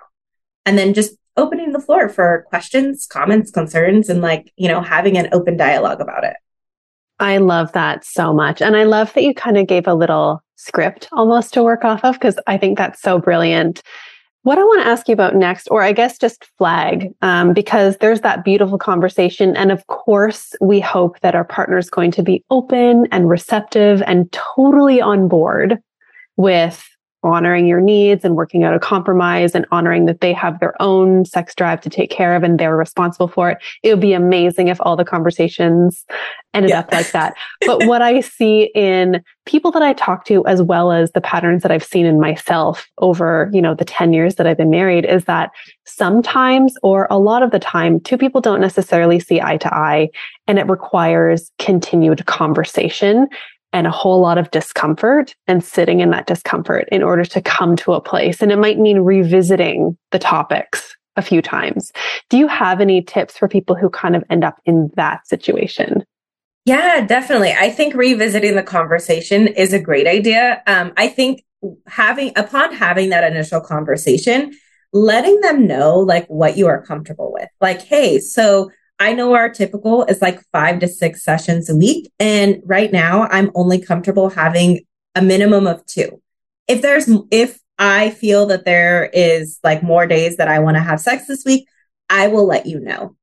[0.67, 5.17] And then just opening the floor for questions, comments, concerns, and like, you know, having
[5.17, 6.37] an open dialogue about it.
[7.21, 8.61] I love that so much.
[8.61, 12.05] And I love that you kind of gave a little script almost to work off
[12.05, 13.83] of because I think that's so brilliant.
[14.43, 17.97] What I want to ask you about next, or I guess just flag, um, because
[17.99, 19.57] there's that beautiful conversation.
[19.57, 24.03] And of course, we hope that our partner is going to be open and receptive
[24.07, 25.79] and totally on board
[26.37, 26.89] with
[27.25, 31.25] honoring your needs and working out a compromise and honoring that they have their own
[31.25, 33.59] sex drive to take care of and they're responsible for it.
[33.83, 36.05] It would be amazing if all the conversations
[36.55, 36.81] ended yeah.
[36.81, 37.35] up like that.
[37.67, 41.63] But what I see in people that I talk to, as well as the patterns
[41.63, 45.05] that I've seen in myself over, you know, the 10 years that I've been married
[45.05, 45.51] is that
[45.85, 50.09] sometimes or a lot of the time, two people don't necessarily see eye to eye
[50.47, 53.29] and it requires continued conversation
[53.73, 57.77] and a whole lot of discomfort and sitting in that discomfort in order to come
[57.77, 58.41] to a place.
[58.41, 61.93] And it might mean revisiting the topics a few times.
[62.31, 66.05] Do you have any tips for people who kind of end up in that situation?
[66.65, 67.53] Yeah, definitely.
[67.53, 70.63] I think revisiting the conversation is a great idea.
[70.67, 71.45] Um, I think
[71.87, 74.53] having, upon having that initial conversation,
[74.93, 77.49] letting them know like what you are comfortable with.
[77.61, 82.11] Like, hey, so I know our typical is like five to six sessions a week.
[82.19, 84.81] And right now I'm only comfortable having
[85.15, 86.21] a minimum of two.
[86.67, 90.83] If there's, if I feel that there is like more days that I want to
[90.83, 91.69] have sex this week,
[92.11, 93.15] I will let you know.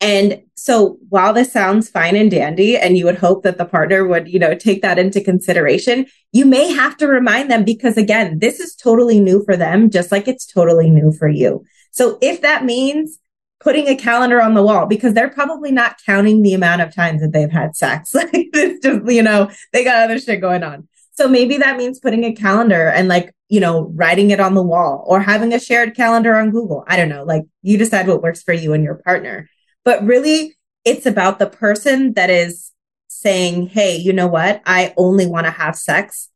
[0.00, 4.06] And so while this sounds fine and dandy, and you would hope that the partner
[4.06, 8.38] would, you know, take that into consideration, you may have to remind them because again,
[8.40, 11.64] this is totally new for them, just like it's totally new for you.
[11.92, 13.18] So if that means
[13.64, 17.22] putting a calendar on the wall because they're probably not counting the amount of times
[17.22, 18.14] that they've had sex.
[18.24, 20.86] Like it's just, you know, they got other shit going on.
[21.12, 24.62] So maybe that means putting a calendar and like, you know, writing it on the
[24.62, 26.84] wall or having a shared calendar on Google.
[26.86, 27.24] I don't know.
[27.24, 29.48] Like you decide what works for you and your partner.
[29.84, 32.70] But really, it's about the person that is
[33.08, 34.62] saying, Hey, you know what?
[34.66, 36.30] I only want to have sex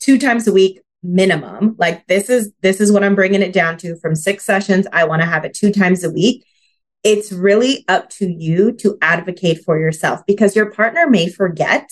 [0.00, 1.76] two times a week minimum.
[1.78, 4.86] Like this is this is what I'm bringing it down to from 6 sessions.
[4.92, 6.44] I want to have it two times a week.
[7.04, 11.88] It's really up to you to advocate for yourself because your partner may forget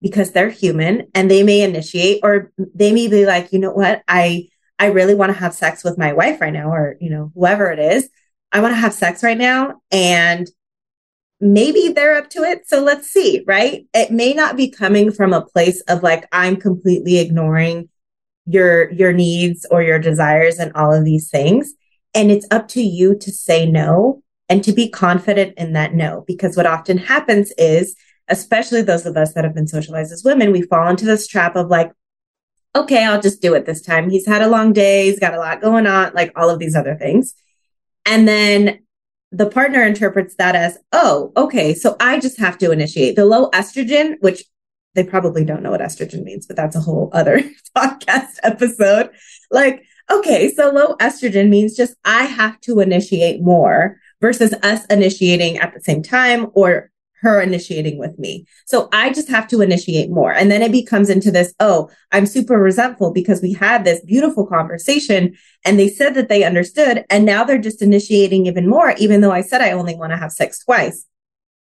[0.00, 4.02] because they're human and they may initiate or they may be like, "You know what?
[4.08, 4.48] I
[4.80, 7.70] I really want to have sex with my wife right now or, you know, whoever
[7.70, 8.08] it is.
[8.50, 10.50] I want to have sex right now and
[11.38, 12.66] maybe they're up to it.
[12.66, 13.84] So let's see, right?
[13.92, 17.90] It may not be coming from a place of like, I'm completely ignoring
[18.46, 21.74] your your needs or your desires and all of these things.
[22.14, 26.24] And it's up to you to say no and to be confident in that no.
[26.26, 27.94] Because what often happens is
[28.28, 31.56] especially those of us that have been socialized as women we fall into this trap
[31.56, 31.90] of like
[32.76, 34.08] okay i'll just do it this time.
[34.10, 35.06] He's had a long day.
[35.06, 37.34] He's got a lot going on like all of these other things.
[38.06, 38.80] And then
[39.32, 43.16] the partner interprets that as, oh, okay, so I just have to initiate.
[43.16, 44.44] The low estrogen, which
[44.94, 47.42] they probably don't know what estrogen means, but that's a whole other
[47.76, 49.10] podcast episode.
[49.50, 55.58] Like, okay, so low estrogen means just I have to initiate more versus us initiating
[55.58, 56.90] at the same time or
[57.22, 58.46] her initiating with me.
[58.64, 60.32] So I just have to initiate more.
[60.32, 64.46] And then it becomes into this, oh, I'm super resentful because we had this beautiful
[64.46, 67.04] conversation and they said that they understood.
[67.10, 70.16] And now they're just initiating even more, even though I said I only want to
[70.16, 71.04] have sex twice.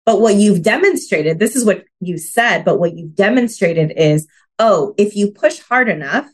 [0.05, 4.27] But what you've demonstrated, this is what you said, but what you've demonstrated is,
[4.59, 6.29] oh, if you push hard enough,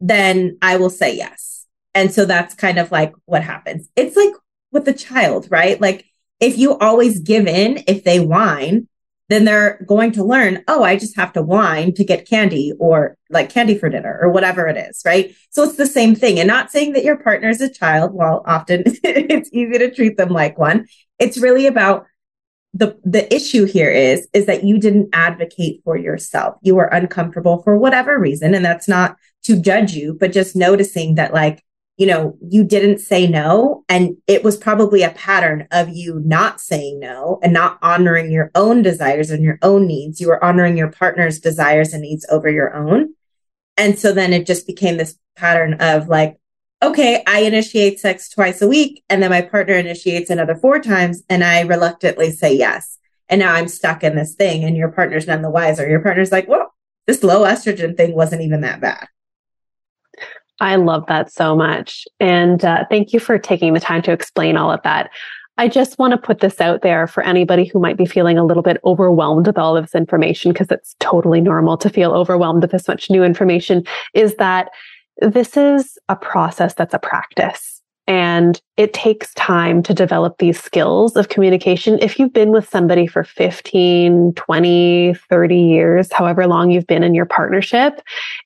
[0.00, 1.66] then I will say yes.
[1.94, 3.88] And so that's kind of like what happens.
[3.94, 4.32] It's like
[4.72, 5.80] with the child, right?
[5.80, 6.06] Like
[6.40, 8.88] if you always give in, if they whine,
[9.28, 13.16] then they're going to learn, oh, I just have to whine to get candy or
[13.30, 15.34] like candy for dinner or whatever it is, right?
[15.50, 16.38] So it's the same thing.
[16.38, 20.16] And not saying that your partner is a child, while often it's easy to treat
[20.16, 20.86] them like one.
[21.18, 22.06] It's really about
[22.74, 26.56] the the issue here is is that you didn't advocate for yourself.
[26.62, 28.54] You were uncomfortable for whatever reason.
[28.54, 31.64] And that's not to judge you, but just noticing that like
[31.96, 33.84] you know, you didn't say no.
[33.88, 38.50] And it was probably a pattern of you not saying no and not honoring your
[38.56, 40.20] own desires and your own needs.
[40.20, 43.14] You were honoring your partner's desires and needs over your own.
[43.76, 46.36] And so then it just became this pattern of like,
[46.84, 51.22] okay, I initiate sex twice a week and then my partner initiates another four times
[51.28, 52.98] and I reluctantly say yes.
[53.28, 55.88] And now I'm stuck in this thing and your partner's none the wiser.
[55.88, 56.74] Your partner's like, well,
[57.06, 59.08] this low estrogen thing wasn't even that bad.
[60.60, 62.06] I love that so much.
[62.20, 65.10] And uh, thank you for taking the time to explain all of that.
[65.56, 68.44] I just want to put this out there for anybody who might be feeling a
[68.44, 72.62] little bit overwhelmed with all of this information, because it's totally normal to feel overwhelmed
[72.62, 74.70] with this much new information, is that
[75.18, 77.80] this is a process that's a practice.
[78.06, 81.98] And it takes time to develop these skills of communication.
[82.00, 87.14] If you've been with somebody for 15, 20, 30 years, however long you've been in
[87.14, 88.00] your partnership,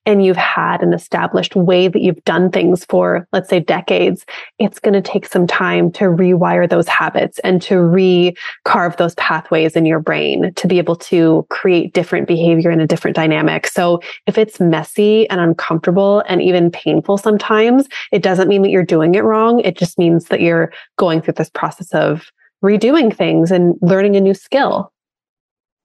[0.04, 4.26] and you've had an established way that you've done things for, let's say, decades,
[4.58, 9.76] it's going to take some time to rewire those habits and to recarve those pathways
[9.76, 13.66] in your brain to be able to create different behavior and a different dynamic.
[13.66, 18.82] So if it's messy and uncomfortable and even painful sometimes, it doesn't mean that you're
[18.82, 19.60] doing it wrong.
[19.60, 22.30] It just means that you're going through this process of
[22.64, 24.92] redoing things and learning a new skill.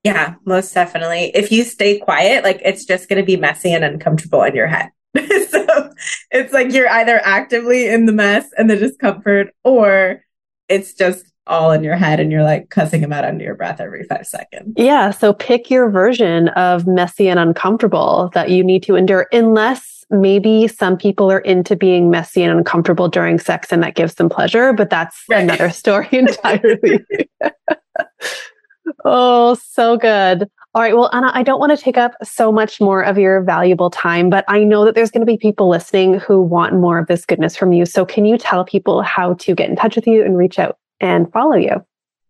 [0.03, 1.31] Yeah, most definitely.
[1.33, 4.67] If you stay quiet, like it's just going to be messy and uncomfortable in your
[4.67, 4.89] head.
[5.15, 5.93] so
[6.31, 10.23] it's like you're either actively in the mess and the discomfort, or
[10.67, 13.81] it's just all in your head and you're like cussing him out under your breath
[13.81, 14.73] every five seconds.
[14.77, 15.11] Yeah.
[15.11, 20.67] So pick your version of messy and uncomfortable that you need to endure, unless maybe
[20.67, 24.73] some people are into being messy and uncomfortable during sex and that gives them pleasure,
[24.73, 25.43] but that's right.
[25.43, 27.05] another story entirely.
[29.05, 30.49] oh, so good.
[30.75, 30.95] All right.
[30.95, 34.31] Well, Ana, I don't want to take up so much more of your valuable time,
[34.31, 37.25] but I know that there's going to be people listening who want more of this
[37.25, 37.85] goodness from you.
[37.85, 40.79] So can you tell people how to get in touch with you and reach out
[41.03, 41.85] and follow you?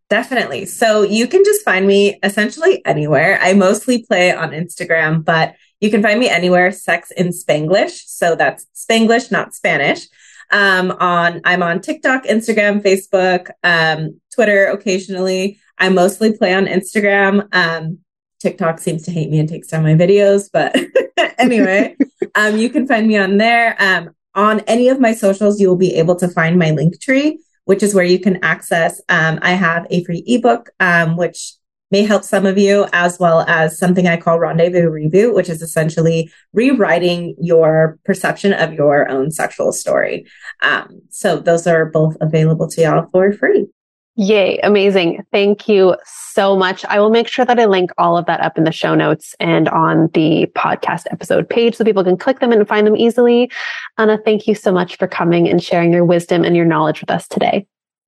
[0.09, 0.65] Definitely.
[0.65, 3.39] So you can just find me essentially anywhere.
[3.41, 8.03] I mostly play on Instagram, but you can find me anywhere, Sex in Spanglish.
[8.07, 10.07] So that's Spanglish, not Spanish.
[10.51, 15.59] Um, on I'm on TikTok, Instagram, Facebook, um, Twitter occasionally.
[15.77, 17.47] I mostly play on Instagram.
[17.53, 17.99] Um,
[18.39, 20.75] TikTok seems to hate me and takes down my videos, but
[21.37, 21.95] anyway,
[22.35, 23.75] um, you can find me on there.
[23.79, 27.83] Um, on any of my socials, you will be able to find my Linktree, which
[27.83, 29.01] is where you can access.
[29.09, 31.53] Um, I have a free ebook, um, which
[31.91, 35.61] may help some of you, as well as something I call Rendezvous Reboot, which is
[35.61, 40.25] essentially rewriting your perception of your own sexual story.
[40.61, 43.67] Um, so those are both available to y'all for free.
[44.15, 45.25] Yay, amazing.
[45.31, 46.85] Thank you so much.
[46.85, 49.35] I will make sure that I link all of that up in the show notes
[49.39, 53.49] and on the podcast episode page so people can click them and find them easily.
[53.97, 57.09] Ana, thank you so much for coming and sharing your wisdom and your knowledge with
[57.09, 57.65] us today.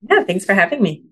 [0.07, 1.03] Yeah, thanks for having me.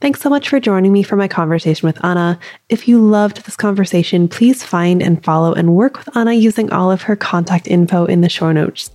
[0.00, 2.38] Thanks so much for joining me for my conversation with Ana.
[2.68, 6.90] If you loved this conversation, please find and follow and work with Ana using all
[6.90, 8.90] of her contact info in the show notes.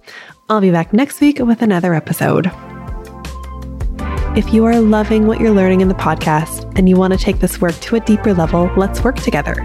[0.49, 2.51] I'll be back next week with another episode.
[4.36, 7.39] If you are loving what you're learning in the podcast and you want to take
[7.39, 9.55] this work to a deeper level, let's work together.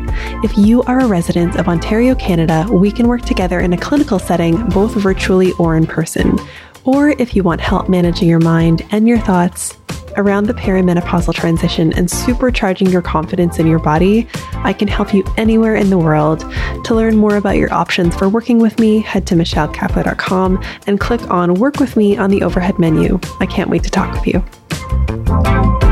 [0.43, 4.19] If you are a resident of Ontario, Canada, we can work together in a clinical
[4.19, 6.39] setting, both virtually or in person.
[6.85, 9.77] Or if you want help managing your mind and your thoughts,
[10.17, 15.25] around the perimenopausal transition and supercharging your confidence in your body, I can help you
[15.37, 16.41] anywhere in the world.
[16.85, 21.31] To learn more about your options for working with me, head to michellekapler.com and click
[21.31, 23.19] on Work with Me on the overhead menu.
[23.41, 25.84] I can't wait to talk with you.